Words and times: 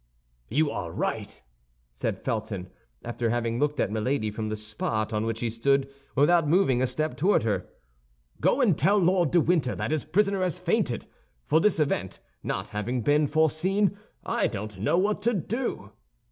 "You 0.49 0.71
are 0.71 0.91
right," 0.91 1.39
said 1.93 2.23
Felton, 2.23 2.71
after 3.05 3.29
having 3.29 3.59
looked 3.59 3.79
at 3.79 3.91
Milady 3.91 4.31
from 4.31 4.47
the 4.47 4.55
spot 4.55 5.13
on 5.13 5.27
which 5.27 5.41
he 5.41 5.51
stood 5.51 5.93
without 6.15 6.47
moving 6.47 6.81
a 6.81 6.87
step 6.87 7.15
toward 7.15 7.43
her. 7.43 7.67
"Go 8.39 8.61
and 8.61 8.75
tell 8.75 8.97
Lord 8.97 9.29
de 9.29 9.39
Winter 9.39 9.75
that 9.75 9.91
his 9.91 10.03
prisoner 10.03 10.41
has 10.41 10.57
fainted—for 10.57 11.59
this 11.59 11.79
event 11.79 12.19
not 12.41 12.69
having 12.69 13.01
been 13.01 13.27
foreseen, 13.27 13.95
I 14.25 14.47
don't 14.47 14.79
know 14.79 14.97
what 14.97 15.21
to 15.21 15.35
do." 15.35 15.91